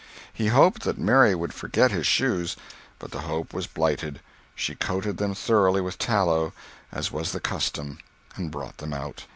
[0.33, 2.55] He hoped that Mary would forget his shoes,
[2.97, 4.19] but the hope was blighted;
[4.55, 6.53] she coated them thoroughly with tallow,
[6.91, 7.99] as was the custom,
[8.35, 9.27] and brought them out.